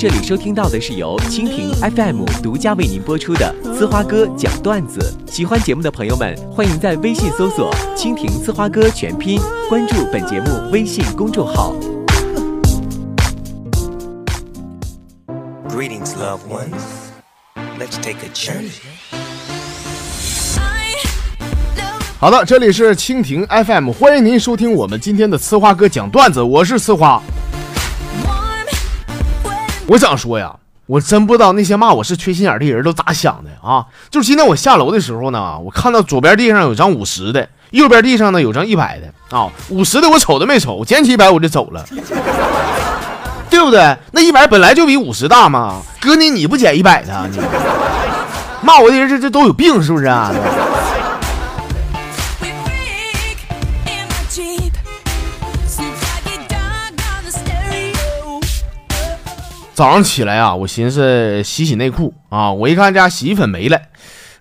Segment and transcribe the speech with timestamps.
[0.00, 4.98] 这里收听到的是由蜻蜓 FM 独家为您播出的《呲花哥讲段子》。
[5.30, 11.74] 喜欢节目的朋友们，欢迎在微信搜索“蜻蜓呲花哥”全拼，关注本节目微信公众号。
[15.68, 16.80] Greetings, loved ones.
[17.78, 18.70] Let's take a journey.
[22.18, 27.22] 好的，这里是蜻蜓 FM，欢迎您收听我们今天的呲花哥讲段子，我是呲花。
[29.90, 30.54] 我想说呀，
[30.86, 33.84] 我真不知道那些骂我是缺心眼的人都咋想的啊！
[34.08, 39.50] 就是今天我下楼的时候呢，我看到左边地上有张五十的，右边地上呢有张一百的啊。
[39.70, 41.84] 五十的我瞅都没瞅，我捡起一百我就走了，
[43.50, 43.96] 对不对？
[44.12, 47.40] 那一百本来就比五十大嘛，哥你你不捡一百的，你
[48.62, 50.32] 骂我的人这这都有病是不是啊？
[59.80, 63.80] 早上起来啊，我寻思洗洗内裤啊，我一看家洗衣粉没了，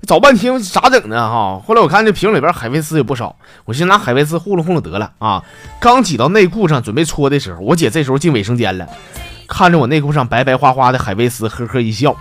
[0.06, 1.62] 找半天咋整呢哈？
[1.66, 5.42] 后来我看这瓶里边海飞丝也不少，我寻思拿海飞丝糊弄糊弄得了啊。
[5.80, 8.86] 刚挤到内裤上准备搓的时候，我姐这时候进卫生间了，
[9.48, 12.14] 看着我内裤上白白花花的海飞丝，呵呵一笑。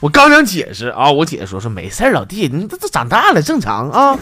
[0.00, 4.14] 我刚想解释啊，我姐说说没事老弟，你这这长大了正常啊。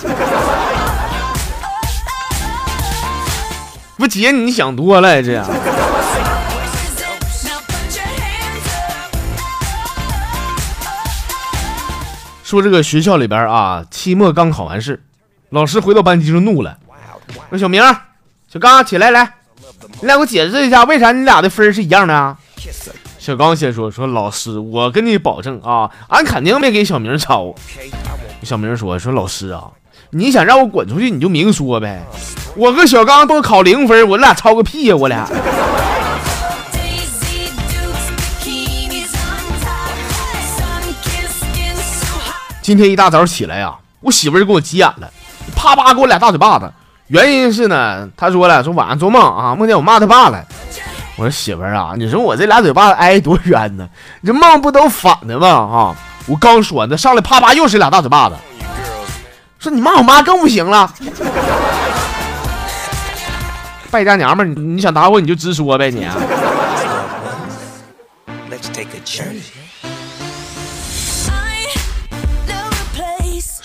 [3.99, 5.45] 不姐，你想多了这样。
[12.47, 15.03] 说这个学校里边啊，期末刚考完试，
[15.51, 16.79] 老师回到班级就怒了，
[17.51, 17.83] 说小明、
[18.47, 19.35] 小刚起来来，
[20.01, 22.39] 你俩给我解释一下，为啥你俩的分是一样的啊？
[23.19, 27.53] 小刚先说说老师，我跟你保证啊，俺肯定没给小明抄。
[28.45, 29.65] 小明说说老师啊，
[30.11, 32.01] 你想让我滚出去你就明说呗，
[32.55, 35.29] 我和小刚都考零分，我俩抄个屁呀，我俩。
[42.67, 45.09] 今天一大早起来呀，我媳妇就给我急眼了，
[45.55, 46.69] 啪啪给我俩大嘴巴子。
[47.07, 50.45] 原因是呢，她说了，说晚上做梦啊，梦见我骂她爸了。
[51.15, 53.89] 我说媳妇儿啊，你说我这俩嘴巴子挨多冤呢？
[54.21, 55.47] 你这梦不都反的吗？
[55.49, 55.95] 啊！
[56.27, 58.35] 我刚说完，上来啪啪又是俩大嘴巴子。
[59.61, 60.93] 说你骂我妈更不行了。
[63.93, 66.05] 败家娘们儿，你你想打我你就直说呗，你。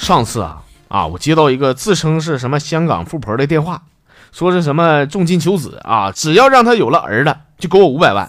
[0.02, 3.84] 上次啊啊，我接到一个自称是什么香港富婆的电话，
[4.32, 8.28] 说是什么重金求子啊，只要让他有了儿子，就给我五百万。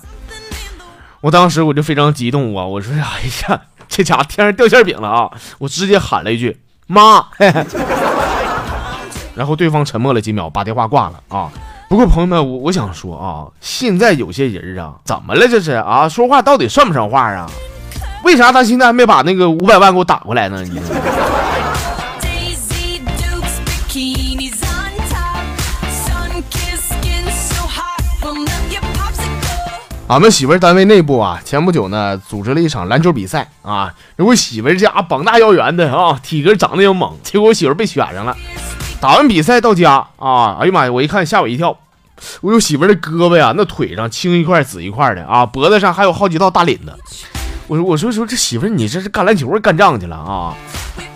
[1.23, 3.01] 我当时我就非常激动啊，我说哎
[3.49, 5.31] 呀，这家天上掉馅饼了啊！
[5.59, 7.25] 我直接喊了一句妈，
[9.35, 11.51] 然后对方沉默了几秒，把电话挂了啊。
[11.89, 16.07] 不过朋友们，我我想说啊，现在有些人啊，怎么了这是啊？
[16.07, 17.51] 说话到底算不算话啊？
[18.25, 20.63] 为啥他现在还没把那个五百万给我打过来呢？
[20.63, 20.79] 你？
[30.13, 33.95] 俺们媳妇单位内部啊，前不久呢组织了一场篮球比赛啊。
[34.19, 38.37] 我媳妇家膀大腰圆的啊，体格长得也猛，结果我媳妇被选上了。
[39.01, 41.79] 打完比赛到家啊，哎呀妈呀，我一看吓我一跳，
[42.43, 46.95] 我有媳妇的胳膊呀，那腿上青一块紫一块的啊，脖子上还有好几道大领子。
[47.67, 50.55] 我说我说说这媳妇你这是干篮球干仗去了啊？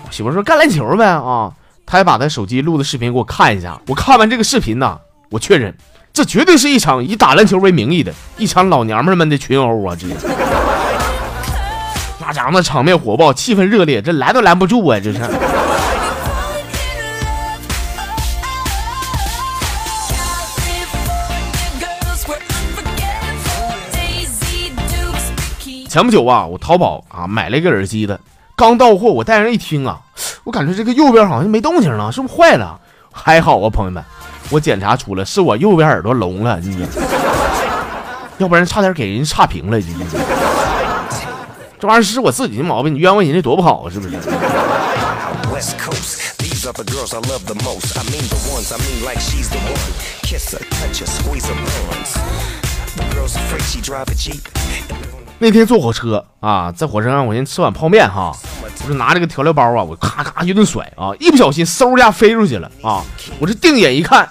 [0.06, 1.52] 我媳妇说干篮球呗啊。
[1.84, 3.78] 他还把他手机录的视频给我看一下。
[3.88, 5.76] 我看完这个视频呢，我确认。
[6.16, 9.94] 这绝对是一场以打篮球为名义的一场老娘们们的群殴啊！
[9.94, 10.06] 这，
[12.18, 14.98] 那家伙那场面火爆，气氛热烈，这拦都拦不住啊！
[14.98, 15.18] 这是。
[25.86, 28.18] 前不久啊，我淘宝啊买了一个耳机的，
[28.56, 30.00] 刚到货，我戴上一听啊，
[30.44, 32.80] 我感觉这个右边好像没动静了，是不是坏了？
[33.12, 34.02] 还好啊，朋友们。
[34.50, 36.86] 我检查出来是我右边耳朵聋了，你，
[38.38, 39.80] 要不然差点给人差评了，
[41.78, 44.16] 这玩意儿是我自己的毛病，你冤枉人家多不好，是不是？
[55.38, 58.32] 那天坐火车啊，在火车上我先吃碗泡面哈，
[58.62, 63.02] 我就拿这个调料包啊，我咔咔一顿甩啊，一不小心嗖一下飞出去了啊！
[63.38, 64.26] 我这定眼一看。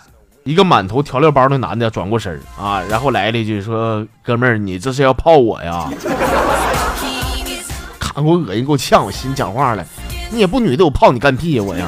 [0.47, 5.89] 一个满头调料包的男的转过身啊，然后来了一句说：“哥们儿，你这是要泡我呀？”
[7.99, 9.83] 看我恶心，给我呛，我心讲话了，
[10.29, 11.87] 你也不女的，我泡你干屁呀我呀！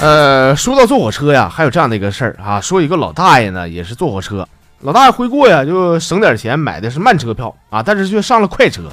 [0.00, 4.46] 呃，说到坐火车呀，还有这样的一个事儿啊，说一个老大爷呢，也是坐火车，
[4.82, 8.84] 老大爷回过呀，就省点钱买的是慢车票啊，但是却上了快车。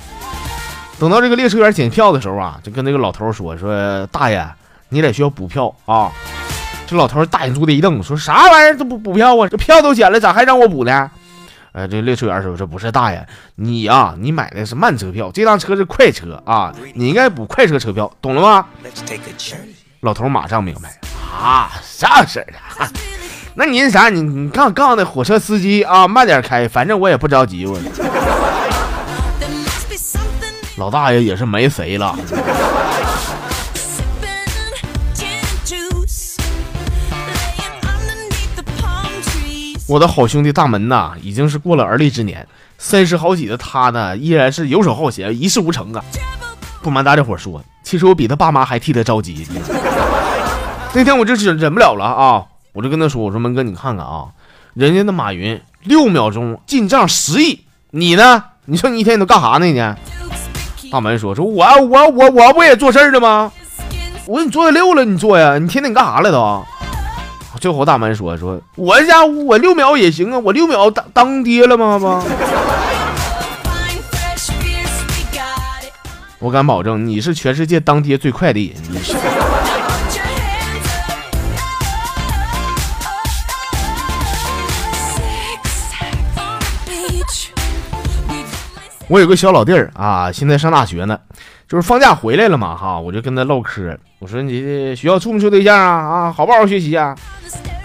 [0.97, 4.47] 等到这个列车员检票的时候啊，就跟那个老头说：“说大爷，
[4.89, 6.11] 你得需要补票啊。”
[6.87, 9.47] 这老头大眼珠子一瞪，说：“啥玩意儿都不补票啊？
[9.49, 11.11] 这票都检了，咋还让我补呢？”
[11.73, 18.65] 呃，这列车员说：“这不是大爷，你呀，你买的是慢车票，这趟车是快车啊，你应该补快车车票，懂了吗？”
[19.99, 20.97] 老头马上明白
[21.37, 22.47] 啊，啥事儿
[22.79, 22.87] 啊？
[23.55, 24.07] 那您啥？
[24.07, 27.65] 你你告告诉那火车司机啊，慢点开，反正我也不着急。
[27.65, 27.77] 我
[30.77, 32.17] 老大爷也是没谁了。
[39.87, 42.45] 我的好兄弟大门呐，已经是过了而立之年，
[42.77, 46.03] 三十好几的他呢，依然是游手好闲，一事无成啊。
[46.81, 49.47] 不瞒大家伙说，其实我比他爸妈还替他着急。
[50.93, 52.43] 那天我就忍忍不了了啊，
[52.73, 54.25] 我就跟他说：“我说门哥，你看看啊，
[54.73, 57.61] 人家那马云六秒钟进账十亿，
[57.91, 58.43] 你呢？
[58.65, 59.65] 你说你一天你都干啥呢？
[59.67, 59.79] 你？”
[60.91, 63.51] 大门说：“说我我我我不也做事儿的吗？
[64.25, 65.57] 我说你做六了，你做呀？
[65.57, 66.63] 你天天你干啥了都？”
[67.59, 71.97] 最后大门说：“说我家我六秒也行啊，我六秒当当爹了吗？
[71.97, 72.23] 吗？
[76.39, 78.75] 我敢保证，你是全世界当爹最快的人。
[89.07, 91.19] 我有个小老弟儿啊，现在上大学呢，
[91.67, 93.95] 就是放假回来了嘛，哈，我就跟他唠嗑。
[94.17, 96.25] 我说你学校处没处对象啊？
[96.25, 97.15] 啊，好不好学习啊？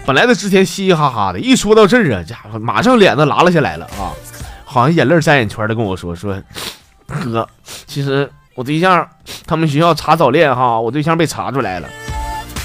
[0.07, 4.17] 本来他之前嘻嘻哈哈的，一说到这儿啊，家伙马上脸子拉了下来了啊，
[4.65, 6.35] 好像眼泪沾眼圈的跟我说说，
[7.07, 7.47] 哥，
[7.87, 9.07] 其实我对象
[9.47, 11.89] 他们学校查早恋哈，我对象被查出来了，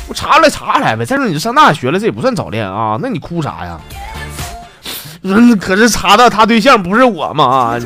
[0.07, 1.04] 我查出来查出来呗。
[1.04, 3.78] 再说你上大学了，这也不算早恋啊，那你哭啥呀？
[5.27, 7.80] 嗯， 可是查到他对象不是我嘛啊？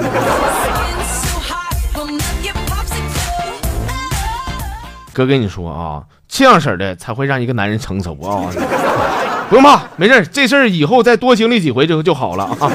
[5.14, 8.52] 哥跟你说啊，这样式的才会让一个男人成熟啊。
[9.50, 12.70] 不用怕，没事这事儿以后再多经历几回就就好了啊。